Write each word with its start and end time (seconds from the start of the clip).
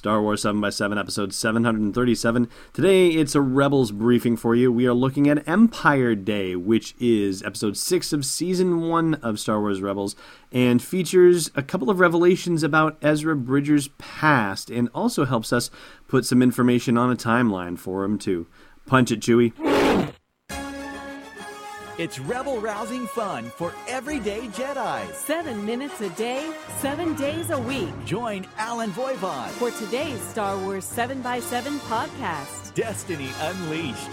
Star 0.00 0.22
Wars 0.22 0.44
7x7, 0.44 0.98
episode 0.98 1.34
737. 1.34 2.48
Today, 2.72 3.08
it's 3.08 3.34
a 3.34 3.42
Rebels 3.42 3.92
briefing 3.92 4.34
for 4.34 4.54
you. 4.54 4.72
We 4.72 4.86
are 4.86 4.94
looking 4.94 5.28
at 5.28 5.46
Empire 5.46 6.14
Day, 6.14 6.56
which 6.56 6.94
is 6.98 7.42
episode 7.42 7.76
6 7.76 8.14
of 8.14 8.24
season 8.24 8.88
1 8.88 9.16
of 9.16 9.38
Star 9.38 9.60
Wars 9.60 9.82
Rebels, 9.82 10.16
and 10.50 10.82
features 10.82 11.50
a 11.54 11.62
couple 11.62 11.90
of 11.90 12.00
revelations 12.00 12.62
about 12.62 12.96
Ezra 13.02 13.36
Bridger's 13.36 13.88
past, 13.98 14.70
and 14.70 14.88
also 14.94 15.26
helps 15.26 15.52
us 15.52 15.70
put 16.08 16.24
some 16.24 16.40
information 16.40 16.96
on 16.96 17.12
a 17.12 17.14
timeline 17.14 17.78
for 17.78 18.02
him, 18.02 18.18
too. 18.18 18.46
Punch 18.86 19.10
it, 19.12 19.20
Chewie. 19.20 19.52
It's 22.00 22.18
rebel 22.18 22.58
rousing 22.62 23.06
fun 23.08 23.44
for 23.44 23.74
everyday 23.86 24.46
Jedi. 24.56 25.12
Seven 25.12 25.66
minutes 25.66 26.00
a 26.00 26.08
day, 26.08 26.50
seven 26.78 27.14
days 27.14 27.50
a 27.50 27.60
week. 27.60 27.90
Join 28.06 28.46
Allen 28.56 28.90
Voivod 28.92 29.50
for 29.50 29.70
today's 29.70 30.18
Star 30.22 30.56
Wars 30.56 30.86
7x7 30.86 31.76
podcast 31.90 32.72
Destiny 32.72 33.28
Unleashed. 33.42 34.08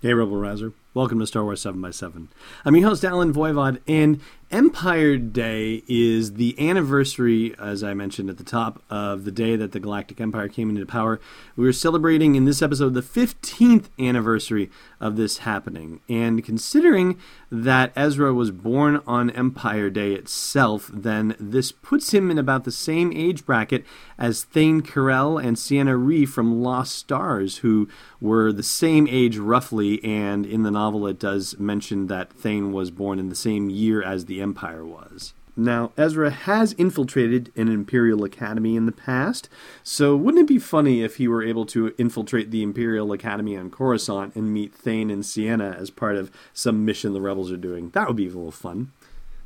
Hey, 0.00 0.14
Rebel 0.14 0.38
Rouser. 0.38 0.72
Welcome 0.92 1.20
to 1.20 1.26
Star 1.28 1.44
Wars 1.44 1.62
7x7. 1.62 2.26
I'm 2.64 2.74
your 2.74 2.88
host, 2.88 3.04
Allen 3.04 3.32
Voivod, 3.32 3.78
and 3.86 4.20
Empire 4.50 5.16
Day 5.16 5.84
is 5.86 6.32
the 6.32 6.58
anniversary, 6.58 7.54
as 7.56 7.84
I 7.84 7.94
mentioned 7.94 8.28
at 8.28 8.36
the 8.36 8.42
top, 8.42 8.82
of 8.90 9.24
the 9.24 9.30
day 9.30 9.54
that 9.54 9.70
the 9.70 9.78
Galactic 9.78 10.20
Empire 10.20 10.48
came 10.48 10.68
into 10.68 10.84
power. 10.84 11.20
We 11.54 11.68
are 11.68 11.72
celebrating 11.72 12.34
in 12.34 12.46
this 12.46 12.60
episode 12.60 12.94
the 12.94 13.00
15th 13.00 13.90
anniversary 14.00 14.68
of 14.98 15.14
this 15.14 15.38
happening. 15.38 16.00
And 16.08 16.44
considering 16.44 17.16
that 17.52 17.92
Ezra 17.94 18.34
was 18.34 18.50
born 18.50 19.00
on 19.06 19.30
Empire 19.30 19.88
Day 19.88 20.14
itself, 20.14 20.90
then 20.92 21.36
this 21.38 21.70
puts 21.70 22.12
him 22.12 22.28
in 22.28 22.38
about 22.38 22.64
the 22.64 22.72
same 22.72 23.12
age 23.12 23.46
bracket 23.46 23.84
as 24.18 24.42
Thane 24.42 24.82
Kyrell 24.82 25.38
and 25.38 25.56
Ciena 25.56 25.96
Ree 25.96 26.26
from 26.26 26.60
Lost 26.60 26.96
Stars, 26.96 27.58
who 27.58 27.88
were 28.20 28.52
the 28.52 28.64
same 28.64 29.06
age 29.08 29.38
roughly, 29.38 30.02
and 30.02 30.44
in 30.44 30.64
the 30.64 30.72
novel 30.80 31.06
it 31.06 31.18
does 31.18 31.58
mention 31.58 32.06
that 32.06 32.32
Thane 32.32 32.72
was 32.72 32.90
born 32.90 33.18
in 33.18 33.28
the 33.28 33.34
same 33.34 33.68
year 33.68 34.02
as 34.02 34.24
the 34.24 34.40
Empire 34.40 34.82
was. 34.82 35.34
Now, 35.54 35.92
Ezra 35.98 36.30
has 36.30 36.72
infiltrated 36.74 37.52
an 37.54 37.68
Imperial 37.68 38.24
Academy 38.24 38.76
in 38.76 38.86
the 38.86 38.92
past, 38.92 39.50
so 39.82 40.16
wouldn't 40.16 40.44
it 40.44 40.54
be 40.54 40.58
funny 40.58 41.02
if 41.02 41.16
he 41.16 41.28
were 41.28 41.42
able 41.42 41.66
to 41.66 41.92
infiltrate 41.98 42.50
the 42.50 42.62
Imperial 42.62 43.12
Academy 43.12 43.58
on 43.58 43.68
Coruscant 43.68 44.34
and 44.34 44.54
meet 44.54 44.74
Thane 44.74 45.10
and 45.10 45.22
Ciena 45.22 45.78
as 45.78 45.90
part 45.90 46.16
of 46.16 46.30
some 46.54 46.86
mission 46.86 47.12
the 47.12 47.20
rebels 47.20 47.52
are 47.52 47.58
doing? 47.58 47.90
That 47.90 48.06
would 48.06 48.16
be 48.16 48.24
a 48.24 48.28
little 48.28 48.50
fun. 48.50 48.92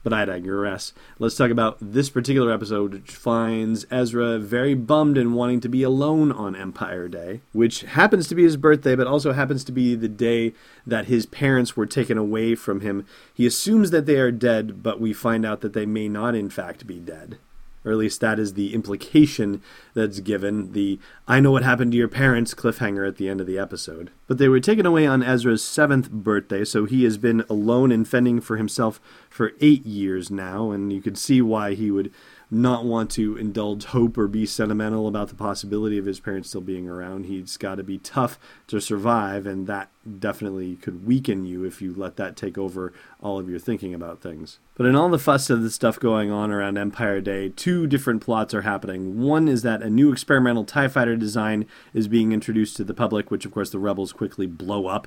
But 0.05 0.13
I 0.13 0.27
digress. 0.27 0.93
Let's 1.19 1.35
talk 1.35 1.51
about 1.51 1.79
this 1.81 2.11
particular 2.11 2.53
episode, 2.53 2.93
which 2.93 3.11
finds 3.11 3.87
Ezra 3.91 4.39
very 4.39 4.75
bummed 4.75 5.17
and 5.17 5.35
wanting 5.35 5.61
to 5.63 5.69
be 5.69 5.83
alone 5.83 6.31
on 6.31 6.55
Empire 6.55 7.09
Day, 7.09 7.41
which 7.53 7.81
happens 7.81 8.29
to 8.29 8.35
be 8.35 8.45
his 8.45 8.59
birthday, 8.59 8.95
but 8.95 9.07
also 9.07 9.33
happens 9.33 9.65
to 9.65 9.73
be 9.73 9.95
the 9.95 10.09
day 10.09 10.53
that 10.87 11.07
his 11.07 11.25
parents 11.25 11.75
were 11.75 11.87
taken 11.87 12.19
away 12.19 12.55
from 12.55 12.81
him. 12.81 13.07
He 13.33 13.47
assumes 13.47 13.91
that 13.93 14.05
they 14.05 14.17
are 14.17 14.31
dead, 14.31 14.83
but 14.83 15.01
we 15.01 15.15
find 15.15 15.47
out 15.47 15.63
that 15.63 15.73
they 15.73 15.87
may 15.87 16.09
not, 16.09 16.35
in 16.35 16.51
fact, 16.51 16.87
be 16.87 17.01
dead 17.01 17.39
or 17.85 17.93
at 17.93 17.99
least 17.99 18.21
that 18.21 18.39
is 18.39 18.55
the 18.55 18.75
implication 18.75 19.63
that's 19.95 20.21
given 20.21 20.73
the 20.73 20.99
I 21.29 21.41
know 21.41 21.51
what 21.51 21.63
happened 21.63 21.93
to 21.93 21.99
your 21.99 22.09
parents 22.09 22.55
cliffhanger 22.55 23.07
at 23.07 23.17
the 23.17 23.29
end 23.29 23.41
of 23.41 23.47
the 23.47 23.59
episode. 23.59 24.11
But 24.27 24.39
they 24.39 24.49
were 24.49 24.61
taken 24.61 24.87
away 24.87 25.07
on 25.07 25.23
Ezra's 25.23 25.65
seventh 25.65 26.11
birthday, 26.11 26.65
so 26.65 26.85
he 26.85 27.05
has 27.05 27.19
been 27.19 27.45
alone 27.49 27.93
and 27.93 28.07
fending 28.07 28.41
for 28.41 28.57
himself 28.57 29.01
for 29.29 29.53
eight 29.61 29.85
years 29.85 30.31
now, 30.31 30.71
and 30.71 30.93
you 30.93 31.03
can 31.03 31.15
see 31.15 31.43
why 31.43 31.75
he 31.75 31.91
would 31.91 32.13
not 32.51 32.85
want 32.85 33.11
to 33.11 33.37
indulge 33.37 33.87
hope 33.87 34.17
or 34.17 34.29
be 34.29 34.47
sentimental 34.47 35.09
about 35.09 35.29
the 35.29 35.35
possibility 35.35 35.99
of 35.99 36.07
his 36.07 36.21
parents 36.21 36.49
still 36.49 36.61
being 36.61 36.89
around. 36.89 37.27
He's 37.27 37.57
got 37.57 37.77
to 37.77 37.83
be 37.83 37.99
tough 37.99 38.39
to 38.69 38.81
survive, 38.81 39.47
and 39.47 39.67
that 39.67 39.91
definitely 40.19 40.77
could 40.77 41.07
weaken 41.07 41.45
you 41.45 41.65
if 41.65 41.81
you 41.81 41.95
let 41.95 42.17
that 42.17 42.37
take 42.37 42.59
over 42.59 42.93
all 43.21 43.39
of 43.39 43.49
your 43.49 43.59
thinking 43.59 43.95
about 43.95 44.21
things. 44.21 44.59
But 44.77 44.87
in 44.87 44.97
all 44.97 45.09
the 45.09 45.19
fuss 45.19 45.51
of 45.51 45.63
the 45.63 45.71
stuff 45.71 46.01
going 46.01 46.33
on 46.33 46.51
around 46.51 46.79
Empire 46.79 47.21
Day, 47.21 47.51
two 47.51 47.87
different 47.87 48.23
plots 48.23 48.53
are 48.55 48.63
happening. 48.63 49.21
One 49.23 49.47
is 49.47 49.63
that 49.63 49.83
a 49.83 49.91
new 49.91 50.11
experimental 50.13 50.65
TIE 50.65 50.89
fighter 50.89 51.17
design 51.17 51.67
is 51.93 52.09
being 52.09 52.33
introduced 52.33 52.77
to 52.79 52.85
the 52.85 52.95
public, 52.95 53.31
which 53.31 53.47
of 53.47 53.53
course 53.53 53.71
the 53.71 53.79
rebels 53.79 54.13
quickly 54.13 54.47
blow 54.47 54.87
up. 54.87 55.07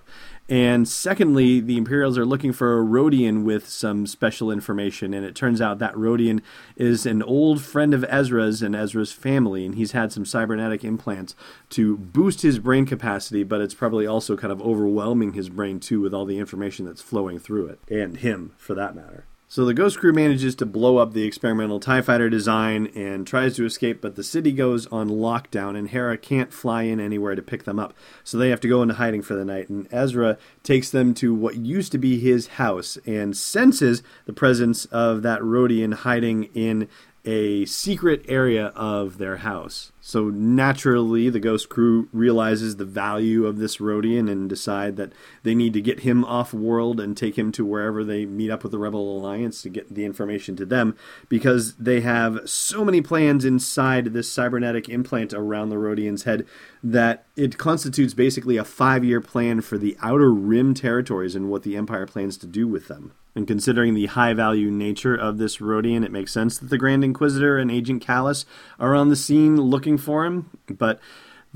And 0.50 0.88
secondly, 0.88 1.60
the 1.60 1.78
Imperials 1.78 2.18
are 2.18 2.26
looking 2.26 2.54
for 2.54 2.80
a 2.80 2.86
Rodian 2.86 3.44
with 3.44 3.68
some 3.68 4.08
special 4.08 4.50
information, 4.50 5.14
and 5.14 5.26
it 5.26 5.36
turns 5.36 5.60
out 5.60 5.80
that 5.80 5.94
Rodian 5.96 6.42
is 6.78 7.06
an 7.06 7.22
old 7.22 7.62
friend 7.62 7.94
of 7.94 8.06
Ezra's 8.08 8.62
and 8.62 8.74
Ezra's 8.74 9.12
family, 9.12 9.66
and 9.66 9.76
he's 9.76 9.92
had 9.92 10.14
some 10.14 10.24
cybernetic 10.24 10.86
implants 10.86 11.36
to 11.72 11.98
boost 11.98 12.44
his 12.44 12.60
brain 12.60 12.86
capacity, 12.86 13.44
but 13.44 13.60
it's 13.60 13.74
probably 13.74 14.08
also 14.08 14.38
kind 14.38 14.54
of 14.54 14.62
overwhelming 14.88 15.34
his 15.34 15.50
brain 15.50 15.80
too 15.80 16.00
with 16.00 16.14
all 16.14 16.26
the 16.26 16.40
information 16.40 16.86
that's 16.86 17.02
flowing 17.02 17.40
through 17.40 17.68
it, 17.68 17.80
and 17.90 18.18
him 18.18 18.54
for 18.58 18.74
that 18.74 18.96
matter. 18.96 19.26
So 19.50 19.64
the 19.64 19.74
Ghost 19.74 20.00
Crew 20.00 20.12
manages 20.12 20.56
to 20.56 20.66
blow 20.66 20.98
up 20.98 21.14
the 21.14 21.24
experimental 21.24 21.80
TIE 21.80 22.02
fighter 22.02 22.30
design 22.30 22.92
and 22.96 23.26
tries 23.26 23.56
to 23.56 23.66
escape, 23.66 24.02
but 24.02 24.18
the 24.18 24.24
city 24.24 24.52
goes 24.52 24.88
on 24.88 25.08
lockdown 25.08 25.78
and 25.78 25.90
Hera 25.90 26.18
can't 26.18 26.52
fly 26.52 26.84
in 26.84 27.00
anywhere 27.00 27.34
to 27.34 27.42
pick 27.42 27.64
them 27.64 27.80
up. 27.80 27.94
So 28.26 28.38
they 28.38 28.50
have 28.50 28.60
to 28.60 28.68
go 28.68 28.82
into 28.82 28.96
hiding 28.96 29.22
for 29.22 29.36
the 29.36 29.46
night. 29.46 29.70
And 29.70 29.88
Ezra 29.90 30.38
takes 30.64 30.90
them 30.90 31.14
to 31.16 31.34
what 31.34 31.56
used 31.56 31.94
to 31.94 31.98
be 31.98 32.20
his 32.20 32.48
house 32.48 32.98
and 33.06 33.38
senses 33.38 34.04
the 34.26 34.34
presence 34.34 34.84
of 34.86 35.22
that 35.22 35.40
Rodian 35.40 35.94
hiding 35.94 36.50
in 36.54 36.90
a 37.28 37.66
secret 37.66 38.24
area 38.30 38.68
of 38.68 39.18
their 39.18 39.38
house. 39.38 39.92
So 40.00 40.30
naturally, 40.30 41.30
the 41.30 41.42
Ghost 41.42 41.68
Crew 41.68 42.08
realizes 42.14 42.78
the 42.78 42.86
value 42.86 43.46
of 43.46 43.58
this 43.58 43.78
Rodian 43.78 44.32
and 44.32 44.48
decide 44.48 44.96
that 44.96 45.12
they 45.44 45.54
need 45.54 45.74
to 45.74 45.82
get 45.82 46.00
him 46.00 46.24
off 46.24 46.54
world 46.54 47.02
and 47.02 47.18
take 47.18 47.38
him 47.38 47.52
to 47.52 47.66
wherever 47.66 48.06
they 48.06 48.26
meet 48.26 48.50
up 48.50 48.64
with 48.64 48.72
the 48.72 48.80
Rebel 48.80 49.18
Alliance 49.18 49.62
to 49.64 49.70
get 49.70 49.94
the 49.94 50.06
information 50.06 50.56
to 50.56 50.66
them 50.66 50.96
because 51.28 51.76
they 51.76 52.00
have 52.00 52.50
so 52.50 52.86
many 52.86 53.02
plans 53.02 53.44
inside 53.44 54.14
this 54.14 54.32
cybernetic 54.32 54.88
implant 54.88 55.34
around 55.34 55.68
the 55.68 55.76
Rodian's 55.76 56.24
head 56.24 56.48
that 56.82 57.26
it 57.36 57.58
constitutes 57.58 58.14
basically 58.14 58.56
a 58.56 58.64
five 58.64 59.04
year 59.04 59.20
plan 59.20 59.60
for 59.60 59.78
the 59.78 59.98
Outer 60.02 60.32
Rim 60.32 60.74
territories 60.74 61.36
and 61.36 61.50
what 61.50 61.64
the 61.64 61.76
Empire 61.76 62.06
plans 62.06 62.38
to 62.38 62.48
do 62.48 62.70
with 62.70 62.88
them. 62.88 63.12
And 63.38 63.46
considering 63.46 63.94
the 63.94 64.08
high 64.08 64.34
value 64.34 64.72
nature 64.72 65.14
of 65.14 65.38
this 65.38 65.58
Rodian, 65.58 66.04
it 66.04 66.12
makes 66.12 66.34
sense 66.34 66.58
that 66.58 66.72
the 66.72 66.78
Grand 66.80 67.04
Inquisitor 67.04 67.60
and 67.60 67.70
Agent 67.70 68.04
Kallus 68.04 68.46
are 68.80 68.96
on 68.96 69.10
the 69.10 69.16
scene 69.16 69.62
looking 69.62 70.00
for 70.00 70.26
him. 70.26 70.50
But 70.68 71.00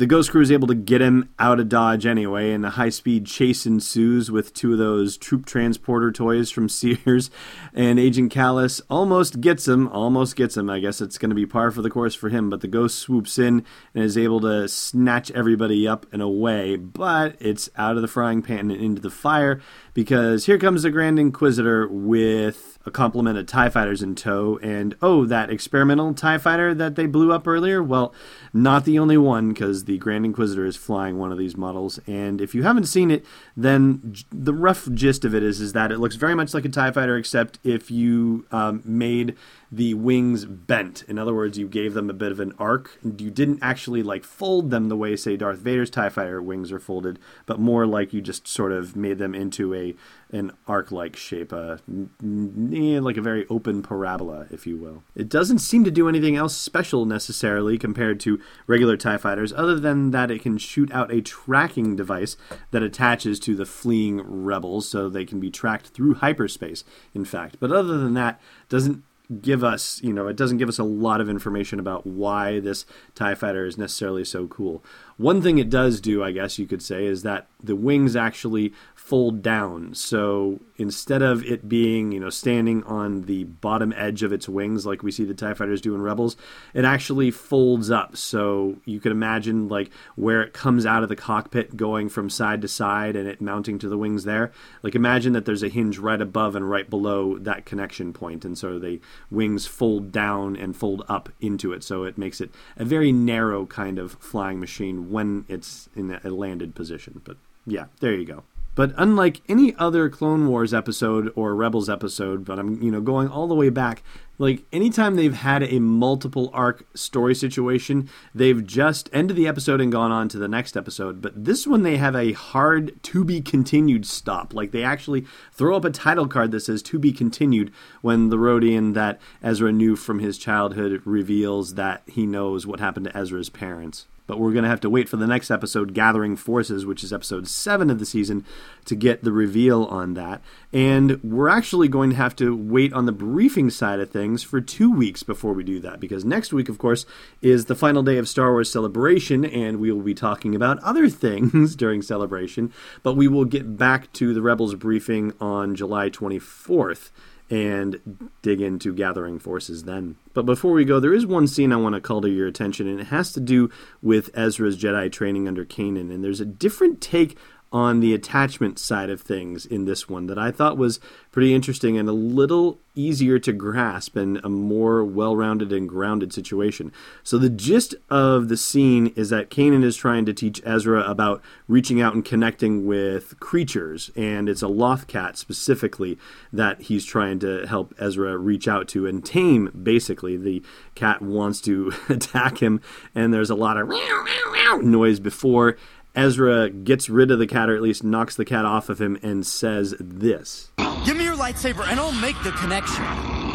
the 0.01 0.07
Ghost 0.07 0.31
Crew 0.31 0.41
is 0.41 0.51
able 0.51 0.67
to 0.67 0.73
get 0.73 0.99
him 0.99 1.29
out 1.37 1.59
of 1.59 1.69
Dodge 1.69 2.07
anyway, 2.07 2.53
and 2.53 2.65
a 2.65 2.71
high 2.71 2.89
speed 2.89 3.27
chase 3.27 3.67
ensues 3.67 4.31
with 4.31 4.51
two 4.51 4.71
of 4.71 4.79
those 4.79 5.15
troop 5.15 5.45
transporter 5.45 6.11
toys 6.11 6.49
from 6.49 6.67
Sears. 6.69 7.29
And 7.71 7.99
Agent 7.99 8.33
Kallus 8.33 8.81
almost 8.89 9.41
gets 9.41 9.67
him, 9.67 9.87
almost 9.89 10.35
gets 10.35 10.57
him. 10.57 10.71
I 10.71 10.79
guess 10.79 11.01
it's 11.01 11.19
going 11.19 11.29
to 11.29 11.35
be 11.35 11.45
par 11.45 11.69
for 11.69 11.83
the 11.83 11.91
course 11.91 12.15
for 12.15 12.29
him, 12.29 12.49
but 12.49 12.61
the 12.61 12.67
Ghost 12.67 12.97
swoops 12.97 13.37
in 13.37 13.63
and 13.93 14.03
is 14.03 14.17
able 14.17 14.41
to 14.41 14.67
snatch 14.67 15.29
everybody 15.31 15.87
up 15.87 16.07
and 16.11 16.19
away. 16.19 16.77
But 16.77 17.35
it's 17.39 17.69
out 17.77 17.95
of 17.95 18.01
the 18.01 18.07
frying 18.07 18.41
pan 18.41 18.71
and 18.71 18.81
into 18.81 19.03
the 19.03 19.11
fire 19.11 19.61
because 19.93 20.47
here 20.47 20.57
comes 20.57 20.81
the 20.81 20.89
Grand 20.89 21.19
Inquisitor 21.19 21.87
with 21.87 22.79
a 22.85 22.91
complement 22.91 23.37
of 23.37 23.45
TIE 23.45 23.69
fighters 23.69 24.01
in 24.01 24.15
tow. 24.15 24.59
And 24.61 24.95
oh, 25.01 25.25
that 25.25 25.49
experimental 25.49 26.13
TIE 26.13 26.37
fighter 26.37 26.73
that 26.73 26.95
they 26.95 27.05
blew 27.05 27.31
up 27.31 27.47
earlier? 27.47 27.83
Well, 27.83 28.13
not 28.53 28.85
the 28.85 28.97
only 28.99 29.17
one, 29.17 29.49
because 29.49 29.85
the 29.85 29.90
Grand 29.97 30.25
Inquisitor 30.25 30.65
is 30.65 30.75
flying 30.75 31.17
one 31.17 31.31
of 31.31 31.37
these 31.37 31.57
models. 31.57 31.99
And 32.07 32.41
if 32.41 32.55
you 32.55 32.63
haven't 32.63 32.85
seen 32.85 33.11
it, 33.11 33.25
then 33.55 34.15
the 34.31 34.53
rough 34.53 34.91
gist 34.93 35.25
of 35.25 35.35
it 35.35 35.43
is, 35.43 35.61
is 35.61 35.73
that 35.73 35.91
it 35.91 35.99
looks 35.99 36.15
very 36.15 36.35
much 36.35 36.53
like 36.53 36.65
a 36.65 36.69
TIE 36.69 36.91
fighter, 36.91 37.17
except 37.17 37.59
if 37.63 37.91
you 37.91 38.45
um, 38.51 38.81
made 38.85 39.35
the 39.71 39.93
wings 39.93 40.45
bent. 40.45 41.03
In 41.07 41.17
other 41.17 41.33
words, 41.33 41.57
you 41.57 41.67
gave 41.67 41.93
them 41.93 42.09
a 42.09 42.13
bit 42.13 42.31
of 42.31 42.39
an 42.39 42.53
arc. 42.59 42.97
You 43.03 43.31
didn't 43.31 43.59
actually 43.61 44.03
like 44.03 44.23
fold 44.23 44.69
them 44.69 44.89
the 44.89 44.97
way, 44.97 45.15
say, 45.15 45.37
Darth 45.37 45.59
Vader's 45.59 45.89
TIE 45.89 46.09
fighter 46.09 46.41
wings 46.41 46.71
are 46.71 46.79
folded, 46.79 47.19
but 47.45 47.59
more 47.59 47.85
like 47.85 48.11
you 48.11 48.21
just 48.21 48.47
sort 48.47 48.73
of 48.73 48.95
made 48.95 49.17
them 49.17 49.33
into 49.33 49.73
a 49.73 49.95
an 50.31 50.51
arc-like 50.67 51.15
shape, 51.15 51.51
like 51.51 53.17
a 53.17 53.21
very 53.21 53.45
open 53.49 53.81
parabola, 53.81 54.47
if 54.49 54.65
you 54.65 54.77
will. 54.77 55.03
It 55.15 55.27
doesn't 55.27 55.59
seem 55.59 55.83
to 55.83 55.91
do 55.91 56.07
anything 56.07 56.35
else 56.35 56.55
special 56.55 57.05
necessarily 57.05 57.77
compared 57.77 58.19
to 58.21 58.39
regular 58.65 58.95
TIE 58.95 59.17
fighters, 59.17 59.51
other 59.53 59.79
than 59.79 60.11
that 60.11 60.31
it 60.31 60.41
can 60.41 60.57
shoot 60.57 60.91
out 60.91 61.11
a 61.11 61.21
tracking 61.21 61.95
device 61.95 62.37
that 62.71 62.81
attaches 62.83 63.39
to 63.41 63.55
the 63.55 63.65
fleeing 63.65 64.21
rebels 64.21 64.87
so 64.87 65.09
they 65.09 65.25
can 65.25 65.39
be 65.39 65.51
tracked 65.51 65.87
through 65.87 66.15
hyperspace, 66.15 66.83
in 67.13 67.25
fact. 67.25 67.57
But 67.59 67.71
other 67.71 67.97
than 67.97 68.13
that, 68.13 68.39
doesn't 68.69 69.03
give 69.39 69.63
us, 69.63 70.01
you 70.03 70.11
know, 70.11 70.27
it 70.27 70.35
doesn't 70.35 70.57
give 70.57 70.69
us 70.69 70.79
a 70.79 70.83
lot 70.83 71.21
of 71.21 71.29
information 71.29 71.79
about 71.79 72.05
why 72.05 72.59
this 72.59 72.85
TIE 73.15 73.35
fighter 73.35 73.65
is 73.65 73.77
necessarily 73.77 74.25
so 74.25 74.47
cool. 74.47 74.83
One 75.17 75.41
thing 75.41 75.59
it 75.59 75.69
does 75.69 76.01
do, 76.01 76.23
I 76.23 76.31
guess 76.31 76.57
you 76.57 76.65
could 76.65 76.81
say, 76.81 77.05
is 77.05 77.21
that 77.23 77.47
the 77.63 77.75
wings 77.75 78.15
actually 78.15 78.73
fold 78.95 79.43
down. 79.43 79.93
So 79.93 80.59
instead 80.77 81.21
of 81.21 81.43
it 81.45 81.69
being, 81.69 82.11
you 82.11 82.19
know, 82.19 82.31
standing 82.31 82.83
on 82.85 83.23
the 83.23 83.43
bottom 83.43 83.93
edge 83.95 84.23
of 84.23 84.33
its 84.33 84.49
wings 84.49 84.85
like 84.85 85.03
we 85.03 85.11
see 85.11 85.25
the 85.25 85.35
TIE 85.35 85.53
fighters 85.53 85.81
do 85.81 85.93
in 85.93 86.01
Rebels, 86.01 86.37
it 86.73 86.85
actually 86.85 87.29
folds 87.29 87.91
up. 87.91 88.17
So 88.17 88.77
you 88.85 88.99
can 88.99 89.11
imagine 89.11 89.67
like 89.67 89.91
where 90.15 90.41
it 90.41 90.53
comes 90.53 90.85
out 90.85 91.03
of 91.03 91.09
the 91.09 91.15
cockpit 91.15 91.77
going 91.77 92.09
from 92.09 92.29
side 92.29 92.61
to 92.61 92.67
side 92.67 93.15
and 93.15 93.27
it 93.27 93.41
mounting 93.41 93.77
to 93.79 93.89
the 93.89 93.97
wings 93.97 94.23
there. 94.23 94.51
Like 94.81 94.95
imagine 94.95 95.33
that 95.33 95.45
there's 95.45 95.63
a 95.63 95.69
hinge 95.69 95.99
right 95.99 96.21
above 96.21 96.55
and 96.55 96.67
right 96.67 96.89
below 96.89 97.37
that 97.39 97.65
connection 97.65 98.13
point, 98.13 98.43
and 98.45 98.57
so 98.57 98.79
the 98.79 98.99
wings 99.29 99.67
fold 99.67 100.11
down 100.11 100.55
and 100.55 100.75
fold 100.75 101.03
up 101.07 101.29
into 101.39 101.73
it. 101.73 101.83
So 101.83 102.03
it 102.03 102.17
makes 102.17 102.41
it 102.41 102.51
a 102.77 102.85
very 102.85 103.11
narrow 103.11 103.65
kind 103.65 103.99
of 103.99 104.13
flying 104.13 104.59
machine 104.59 105.11
when 105.11 105.45
it's 105.47 105.89
in 105.95 106.19
a 106.23 106.29
landed 106.29 106.75
position. 106.75 107.21
But 107.23 107.37
yeah, 107.65 107.85
there 107.99 108.13
you 108.13 108.25
go. 108.25 108.43
But 108.73 108.93
unlike 108.97 109.41
any 109.49 109.75
other 109.75 110.09
Clone 110.09 110.47
Wars 110.47 110.73
episode 110.73 111.31
or 111.35 111.55
Rebels 111.55 111.89
episode, 111.89 112.45
but 112.45 112.57
I'm 112.57 112.81
you 112.81 112.91
know 112.91 113.01
going 113.01 113.27
all 113.27 113.47
the 113.47 113.55
way 113.55 113.69
back, 113.69 114.01
like 114.37 114.63
anytime 114.71 115.15
they've 115.15 115.33
had 115.33 115.61
a 115.63 115.79
multiple 115.79 116.49
arc 116.53 116.85
story 116.95 117.35
situation, 117.35 118.09
they've 118.33 118.65
just 118.65 119.09
ended 119.11 119.35
the 119.35 119.47
episode 119.47 119.81
and 119.81 119.91
gone 119.91 120.11
on 120.11 120.29
to 120.29 120.37
the 120.37 120.47
next 120.47 120.77
episode. 120.77 121.21
But 121.21 121.43
this 121.43 121.67
one 121.67 121.83
they 121.83 121.97
have 121.97 122.15
a 122.15 122.31
hard 122.31 123.01
to 123.03 123.25
be 123.25 123.41
continued 123.41 124.05
stop. 124.05 124.53
Like 124.53 124.71
they 124.71 124.83
actually 124.83 125.25
throw 125.51 125.75
up 125.75 125.85
a 125.85 125.91
title 125.91 126.27
card 126.27 126.51
that 126.51 126.61
says 126.61 126.81
to 126.83 126.97
be 126.97 127.11
continued 127.11 127.71
when 128.01 128.29
the 128.29 128.37
Rodian 128.37 128.93
that 128.93 129.19
Ezra 129.43 129.71
knew 129.71 129.97
from 129.97 130.19
his 130.19 130.37
childhood 130.37 131.01
reveals 131.03 131.75
that 131.75 132.03
he 132.07 132.25
knows 132.25 132.65
what 132.65 132.79
happened 132.79 133.07
to 133.07 133.17
Ezra's 133.17 133.49
parents 133.49 134.07
but 134.31 134.39
we're 134.39 134.53
going 134.53 134.63
to 134.63 134.69
have 134.69 134.79
to 134.79 134.89
wait 134.89 135.09
for 135.09 135.17
the 135.17 135.27
next 135.27 135.51
episode, 135.51 135.93
Gathering 135.93 136.37
Forces, 136.37 136.85
which 136.85 137.03
is 137.03 137.11
episode 137.11 137.49
7 137.49 137.89
of 137.89 137.99
the 137.99 138.05
season, 138.05 138.45
to 138.85 138.95
get 138.95 139.25
the 139.25 139.33
reveal 139.33 139.83
on 139.83 140.13
that. 140.13 140.41
And 140.71 141.21
we're 141.21 141.49
actually 141.49 141.89
going 141.89 142.11
to 142.11 142.15
have 142.15 142.33
to 142.37 142.55
wait 142.55 142.93
on 142.93 143.05
the 143.05 143.11
briefing 143.11 143.69
side 143.69 143.99
of 143.99 144.09
things 144.09 144.41
for 144.41 144.61
two 144.61 144.89
weeks 144.89 145.21
before 145.21 145.51
we 145.51 145.65
do 145.65 145.81
that, 145.81 145.99
because 145.99 146.23
next 146.23 146.53
week, 146.53 146.69
of 146.69 146.77
course, 146.77 147.05
is 147.41 147.65
the 147.65 147.75
final 147.75 148.03
day 148.03 148.15
of 148.17 148.29
Star 148.29 148.53
Wars 148.53 148.71
Celebration, 148.71 149.43
and 149.43 149.81
we 149.81 149.91
will 149.91 150.01
be 150.01 150.13
talking 150.13 150.55
about 150.55 150.79
other 150.79 151.09
things 151.09 151.75
during 151.75 152.01
Celebration, 152.01 152.71
but 153.03 153.17
we 153.17 153.27
will 153.27 153.43
get 153.43 153.75
back 153.75 154.13
to 154.13 154.33
the 154.33 154.41
Rebels 154.41 154.75
briefing 154.75 155.33
on 155.41 155.75
July 155.75 156.09
24th 156.09 157.09
and 157.51 158.29
dig 158.41 158.61
into 158.61 158.93
gathering 158.93 159.37
forces 159.37 159.83
then. 159.83 160.15
But 160.33 160.45
before 160.45 160.71
we 160.71 160.85
go, 160.85 161.01
there 161.01 161.13
is 161.13 161.25
one 161.25 161.47
scene 161.47 161.73
I 161.73 161.75
want 161.75 161.95
to 161.95 162.01
call 162.01 162.21
to 162.21 162.29
your 162.29 162.47
attention, 162.47 162.87
and 162.87 162.99
it 162.99 163.07
has 163.07 163.33
to 163.33 163.41
do 163.41 163.69
with 164.01 164.29
Ezra's 164.33 164.81
Jedi 164.81 165.11
training 165.11 165.49
under 165.49 165.65
Kanan. 165.65 166.09
And 166.11 166.23
there's 166.23 166.39
a 166.39 166.45
different 166.45 167.01
take 167.01 167.37
on 167.71 168.01
the 168.01 168.13
attachment 168.13 168.77
side 168.77 169.09
of 169.09 169.21
things 169.21 169.65
in 169.65 169.85
this 169.85 170.09
one 170.09 170.27
that 170.27 170.37
I 170.37 170.51
thought 170.51 170.77
was 170.77 170.99
pretty 171.31 171.53
interesting 171.53 171.97
and 171.97 172.09
a 172.09 172.13
little 172.13 172.77
easier 172.93 173.39
to 173.39 173.53
grasp 173.53 174.17
and 174.17 174.41
a 174.43 174.49
more 174.49 175.05
well 175.05 175.35
rounded 175.35 175.71
and 175.71 175.87
grounded 175.87 176.33
situation. 176.33 176.91
So, 177.23 177.37
the 177.37 177.49
gist 177.49 177.95
of 178.09 178.49
the 178.49 178.57
scene 178.57 179.13
is 179.15 179.29
that 179.29 179.49
Kanan 179.49 179.83
is 179.83 179.95
trying 179.95 180.25
to 180.25 180.33
teach 180.33 180.61
Ezra 180.65 181.01
about 181.09 181.41
reaching 181.69 182.01
out 182.01 182.13
and 182.13 182.25
connecting 182.25 182.85
with 182.85 183.39
creatures, 183.39 184.11
and 184.17 184.49
it's 184.49 184.61
a 184.61 184.67
Lothcat 184.67 185.37
specifically 185.37 186.17
that 186.51 186.81
he's 186.83 187.05
trying 187.05 187.39
to 187.39 187.65
help 187.65 187.93
Ezra 187.97 188.37
reach 188.37 188.67
out 188.67 188.89
to 188.89 189.07
and 189.07 189.23
tame, 189.23 189.71
basically. 189.81 190.35
The 190.35 190.61
cat 190.95 191.21
wants 191.21 191.61
to 191.61 191.93
attack 192.09 192.61
him, 192.61 192.81
and 193.15 193.33
there's 193.33 193.49
a 193.49 193.55
lot 193.55 193.77
of 193.77 193.89
noise 194.83 195.21
before 195.21 195.77
Ezra 196.15 196.69
gets 196.69 197.09
rid 197.09 197.31
of 197.31 197.39
the 197.39 197.47
cat, 197.47 197.69
or 197.69 197.75
at 197.75 197.81
least 197.81 198.03
knocks 198.03 198.35
the 198.35 198.45
cat 198.45 198.65
off 198.65 198.89
of 198.89 198.99
him, 198.99 199.17
and 199.21 199.45
says 199.45 199.95
this 199.99 200.71
Give 201.05 201.15
me 201.15 201.23
your 201.23 201.37
lightsaber 201.37 201.87
and 201.87 201.99
I'll 201.99 202.11
make 202.11 202.41
the 202.43 202.51
connection. 202.51 203.03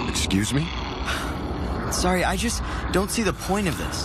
Excuse 0.09 0.55
me? 0.55 0.67
Sorry, 1.93 2.25
I 2.25 2.37
just 2.37 2.63
don't 2.93 3.11
see 3.11 3.23
the 3.23 3.33
point 3.33 3.69
of 3.69 3.79
this. 3.79 4.05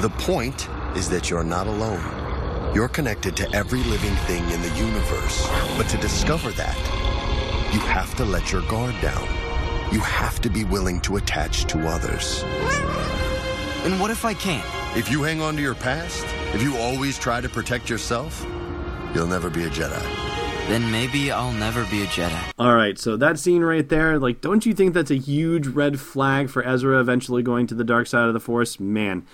The 0.00 0.12
point 0.18 0.68
is 0.96 1.08
that 1.10 1.30
you're 1.30 1.44
not 1.44 1.66
alone. 1.66 2.02
You're 2.74 2.88
connected 2.88 3.36
to 3.36 3.52
every 3.54 3.82
living 3.84 4.14
thing 4.26 4.42
in 4.50 4.60
the 4.62 4.70
universe. 4.76 5.48
But 5.76 5.88
to 5.90 5.96
discover 5.98 6.50
that, 6.52 6.76
you 7.72 7.80
have 7.80 8.14
to 8.16 8.24
let 8.24 8.50
your 8.50 8.62
guard 8.62 8.94
down. 9.00 9.22
You 9.92 10.00
have 10.00 10.40
to 10.40 10.50
be 10.50 10.64
willing 10.64 11.00
to 11.02 11.16
attach 11.16 11.66
to 11.66 11.86
others. 11.86 12.42
And 13.84 14.00
what 14.00 14.10
if 14.10 14.24
I 14.24 14.34
can't? 14.34 14.66
If 14.96 15.10
you 15.10 15.22
hang 15.22 15.40
on 15.40 15.54
to 15.54 15.62
your 15.62 15.74
past, 15.74 16.26
if 16.54 16.62
you 16.62 16.76
always 16.76 17.18
try 17.18 17.40
to 17.40 17.48
protect 17.48 17.90
yourself, 17.90 18.46
you'll 19.12 19.26
never 19.26 19.50
be 19.50 19.64
a 19.64 19.68
Jedi. 19.68 20.00
Then 20.68 20.90
maybe 20.90 21.30
I'll 21.30 21.52
never 21.52 21.84
be 21.86 22.02
a 22.02 22.06
Jedi. 22.06 22.52
All 22.58 22.74
right, 22.74 22.98
so 22.98 23.16
that 23.16 23.38
scene 23.38 23.62
right 23.62 23.86
there, 23.88 24.18
like, 24.18 24.40
don't 24.40 24.64
you 24.64 24.72
think 24.72 24.94
that's 24.94 25.10
a 25.10 25.16
huge 25.16 25.66
red 25.66 26.00
flag 26.00 26.48
for 26.48 26.64
Ezra 26.64 27.00
eventually 27.00 27.42
going 27.42 27.66
to 27.66 27.74
the 27.74 27.84
dark 27.84 28.06
side 28.06 28.28
of 28.28 28.34
the 28.34 28.40
Force? 28.40 28.78
Man, 28.78 29.26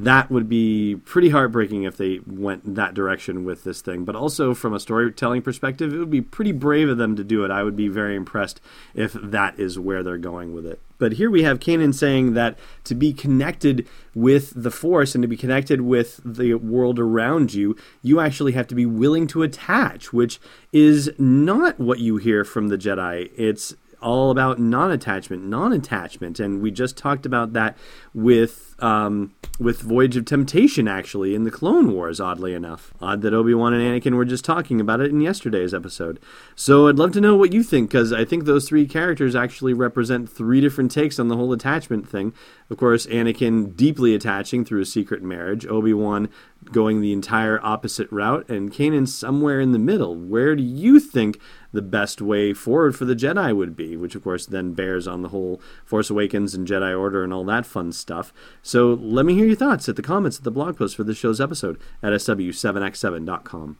that 0.00 0.30
would 0.30 0.48
be 0.48 0.96
pretty 1.04 1.28
heartbreaking 1.28 1.82
if 1.82 1.98
they 1.98 2.20
went 2.26 2.74
that 2.74 2.94
direction 2.94 3.44
with 3.44 3.64
this 3.64 3.82
thing. 3.82 4.06
But 4.06 4.16
also, 4.16 4.54
from 4.54 4.72
a 4.72 4.80
storytelling 4.80 5.42
perspective, 5.42 5.92
it 5.92 5.98
would 5.98 6.10
be 6.10 6.22
pretty 6.22 6.52
brave 6.52 6.88
of 6.88 6.96
them 6.96 7.16
to 7.16 7.24
do 7.24 7.44
it. 7.44 7.50
I 7.50 7.62
would 7.62 7.76
be 7.76 7.88
very 7.88 8.16
impressed 8.16 8.62
if 8.94 9.12
that 9.12 9.60
is 9.60 9.78
where 9.78 10.02
they're 10.02 10.16
going 10.16 10.54
with 10.54 10.64
it. 10.64 10.80
But 10.96 11.12
here 11.12 11.30
we 11.30 11.42
have 11.42 11.60
Kanan 11.60 11.94
saying 11.94 12.32
that 12.32 12.58
to 12.84 12.94
be 12.94 13.12
connected 13.12 13.86
with 14.14 14.52
the 14.54 14.70
Force 14.70 15.14
and 15.14 15.20
to 15.22 15.28
be 15.28 15.36
connected 15.36 15.82
with 15.82 16.20
the 16.24 16.54
world 16.54 16.98
around 16.98 17.52
you, 17.52 17.76
you 18.02 18.20
actually 18.20 18.52
have 18.52 18.68
to 18.68 18.74
be 18.74 18.86
willing 18.86 19.26
to 19.28 19.42
attach, 19.42 20.14
which 20.14 20.40
is 20.72 21.10
not 21.18 21.78
what 21.78 21.98
you 21.98 22.16
hear 22.16 22.42
from 22.42 22.68
the 22.68 22.78
Jedi. 22.78 23.30
It's 23.36 23.74
all 24.02 24.30
about 24.30 24.58
non-attachment, 24.58 25.44
non-attachment, 25.44 26.40
and 26.40 26.60
we 26.60 26.70
just 26.70 26.96
talked 26.96 27.26
about 27.26 27.52
that 27.52 27.76
with 28.14 28.74
um, 28.80 29.34
with 29.58 29.82
Voyage 29.82 30.16
of 30.16 30.24
Temptation, 30.24 30.88
actually, 30.88 31.34
in 31.34 31.44
the 31.44 31.50
Clone 31.50 31.92
Wars. 31.92 32.18
Oddly 32.20 32.54
enough, 32.54 32.94
odd 33.00 33.20
that 33.22 33.34
Obi 33.34 33.52
Wan 33.52 33.74
and 33.74 33.82
Anakin 33.82 34.14
were 34.14 34.24
just 34.24 34.44
talking 34.44 34.80
about 34.80 35.00
it 35.00 35.10
in 35.10 35.20
yesterday's 35.20 35.74
episode. 35.74 36.18
So 36.54 36.88
I'd 36.88 36.98
love 36.98 37.12
to 37.12 37.20
know 37.20 37.36
what 37.36 37.52
you 37.52 37.62
think, 37.62 37.90
because 37.90 38.12
I 38.12 38.24
think 38.24 38.44
those 38.44 38.68
three 38.68 38.86
characters 38.86 39.36
actually 39.36 39.74
represent 39.74 40.30
three 40.30 40.60
different 40.60 40.90
takes 40.90 41.18
on 41.18 41.28
the 41.28 41.36
whole 41.36 41.52
attachment 41.52 42.08
thing. 42.08 42.32
Of 42.70 42.78
course, 42.78 43.06
Anakin 43.06 43.76
deeply 43.76 44.14
attaching 44.14 44.64
through 44.64 44.80
a 44.80 44.86
secret 44.86 45.22
marriage, 45.22 45.66
Obi 45.66 45.92
Wan 45.92 46.28
going 46.72 47.00
the 47.00 47.12
entire 47.12 47.58
opposite 47.62 48.10
route, 48.12 48.48
and 48.48 48.72
Kanan 48.72 49.08
somewhere 49.08 49.60
in 49.60 49.72
the 49.72 49.78
middle. 49.78 50.14
Where 50.14 50.54
do 50.54 50.62
you 50.62 51.00
think 51.00 51.38
the 51.72 51.82
best 51.82 52.20
way 52.20 52.52
forward 52.52 52.96
for 52.96 53.04
the 53.04 53.14
Jedi 53.14 53.54
would 53.56 53.76
be? 53.76 53.96
Which, 53.96 54.14
of 54.14 54.22
course, 54.22 54.46
then 54.46 54.72
bears 54.74 55.06
on 55.06 55.22
the 55.22 55.28
whole 55.28 55.60
Force 55.84 56.10
Awakens 56.10 56.54
and 56.54 56.66
Jedi 56.66 56.98
Order 56.98 57.24
and 57.24 57.32
all 57.32 57.44
that 57.44 57.66
fun 57.66 57.92
stuff. 57.92 58.32
So 58.62 58.94
let 58.94 59.26
me 59.26 59.34
hear 59.34 59.46
your 59.46 59.56
thoughts 59.56 59.88
at 59.88 59.96
the 59.96 60.02
comments 60.02 60.38
at 60.38 60.44
the 60.44 60.50
blog 60.50 60.76
post 60.78 60.96
for 60.96 61.04
this 61.04 61.18
show's 61.18 61.40
episode 61.40 61.80
at 62.02 62.12
sw7x7.com. 62.12 63.78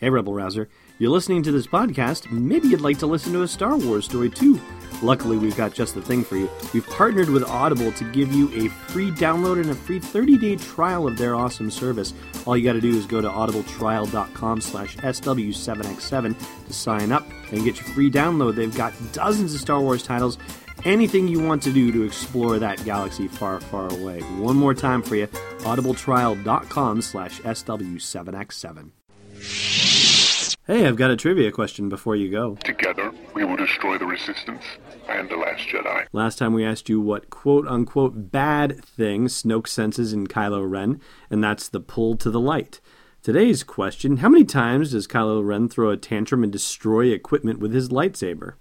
Hey, 0.00 0.10
Rebel 0.10 0.32
Rouser. 0.32 0.68
You're 0.98 1.10
listening 1.10 1.42
to 1.42 1.52
this 1.52 1.66
podcast. 1.66 2.30
Maybe 2.30 2.68
you'd 2.68 2.80
like 2.80 2.98
to 2.98 3.06
listen 3.06 3.32
to 3.32 3.42
a 3.42 3.48
Star 3.48 3.76
Wars 3.76 4.04
story 4.04 4.30
too. 4.30 4.60
Luckily, 5.02 5.38
we've 5.38 5.56
got 5.56 5.72
just 5.72 5.94
the 5.94 6.02
thing 6.02 6.24
for 6.24 6.36
you. 6.36 6.50
We've 6.74 6.86
partnered 6.86 7.28
with 7.28 7.44
Audible 7.44 7.92
to 7.92 8.04
give 8.12 8.32
you 8.32 8.48
a 8.54 8.68
free 8.68 9.10
download 9.10 9.60
and 9.60 9.70
a 9.70 9.74
free 9.74 10.00
30-day 10.00 10.56
trial 10.56 11.06
of 11.06 11.16
their 11.16 11.34
awesome 11.34 11.70
service. 11.70 12.14
All 12.46 12.56
you 12.56 12.64
got 12.64 12.72
to 12.74 12.80
do 12.80 12.96
is 12.96 13.06
go 13.06 13.20
to 13.20 13.28
audibletrial.com 13.28 14.60
slash 14.60 14.96
SW7X7 14.96 16.66
to 16.66 16.72
sign 16.72 17.12
up 17.12 17.26
and 17.52 17.64
get 17.64 17.76
your 17.76 17.88
free 17.88 18.10
download. 18.10 18.56
They've 18.56 18.76
got 18.76 18.92
dozens 19.12 19.54
of 19.54 19.60
Star 19.60 19.80
Wars 19.80 20.02
titles 20.02 20.38
anything 20.84 21.28
you 21.28 21.40
want 21.40 21.62
to 21.62 21.72
do 21.72 21.92
to 21.92 22.02
explore 22.02 22.58
that 22.58 22.84
galaxy 22.84 23.28
far, 23.28 23.60
far 23.60 23.90
away. 23.92 24.20
One 24.38 24.56
more 24.56 24.74
time 24.74 25.02
for 25.02 25.16
you, 25.16 25.26
audibletrial.com 25.26 27.02
slash 27.02 27.40
SW7X7. 27.40 28.90
Hey, 30.70 30.86
I've 30.86 30.96
got 30.96 31.10
a 31.10 31.16
trivia 31.16 31.50
question 31.50 31.88
before 31.88 32.14
you 32.14 32.30
go. 32.30 32.56
Together, 32.56 33.10
we 33.32 33.42
will 33.42 33.56
destroy 33.56 33.96
the 33.96 34.04
Resistance 34.04 34.62
and 35.08 35.26
the 35.30 35.36
Last 35.38 35.66
Jedi. 35.66 36.06
Last 36.12 36.36
time 36.36 36.52
we 36.52 36.62
asked 36.62 36.90
you 36.90 37.00
what 37.00 37.30
quote 37.30 37.66
unquote 37.66 38.30
bad 38.30 38.84
thing 38.84 39.28
Snoke 39.28 39.66
senses 39.66 40.12
in 40.12 40.26
Kylo 40.26 40.70
Ren, 40.70 41.00
and 41.30 41.42
that's 41.42 41.70
the 41.70 41.80
pull 41.80 42.18
to 42.18 42.30
the 42.30 42.38
light. 42.38 42.82
Today's 43.22 43.62
question 43.62 44.18
How 44.18 44.28
many 44.28 44.44
times 44.44 44.90
does 44.90 45.08
Kylo 45.08 45.42
Ren 45.42 45.70
throw 45.70 45.88
a 45.88 45.96
tantrum 45.96 46.42
and 46.42 46.52
destroy 46.52 47.06
equipment 47.06 47.60
with 47.60 47.72
his 47.72 47.88
lightsaber? 47.88 48.56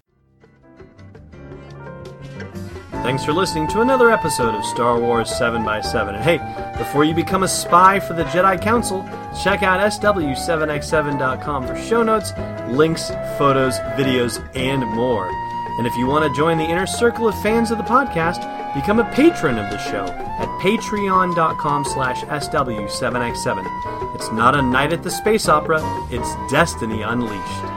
Thanks 3.03 3.23
for 3.23 3.31
listening 3.31 3.67
to 3.69 3.81
another 3.81 4.11
episode 4.11 4.53
of 4.53 4.65
Star 4.65 4.99
Wars 4.99 5.29
7x7. 5.29 6.15
And 6.15 6.23
hey, 6.23 6.39
before 6.77 7.05
you 7.05 7.13
become 7.15 7.43
a 7.43 7.47
spy 7.47 7.99
for 7.99 8.13
the 8.13 8.25
Jedi 8.25 8.61
Council, 8.61 9.03
check 9.43 9.63
out 9.63 9.79
SW7x7.com 9.79 11.67
for 11.67 11.77
show 11.77 12.03
notes, 12.03 12.33
links, 12.67 13.09
photos, 13.37 13.79
videos, 13.95 14.45
and 14.55 14.81
more. 14.87 15.29
And 15.77 15.87
if 15.87 15.95
you 15.95 16.05
want 16.07 16.25
to 16.25 16.37
join 16.37 16.57
the 16.57 16.65
inner 16.65 16.87
circle 16.87 17.27
of 17.27 17.41
fans 17.41 17.71
of 17.71 17.77
the 17.77 17.83
podcast, 17.83 18.41
become 18.73 18.99
a 18.99 19.09
patron 19.13 19.57
of 19.57 19.71
the 19.71 19.77
show 19.77 20.05
at 20.05 20.49
patreon.com 20.61 21.85
slash 21.85 22.21
SW7X7. 22.23 24.15
It's 24.15 24.31
not 24.31 24.55
a 24.55 24.61
night 24.61 24.91
at 24.91 25.03
the 25.03 25.11
space 25.11 25.47
opera, 25.47 25.79
it's 26.11 26.51
Destiny 26.51 27.03
Unleashed. 27.03 27.76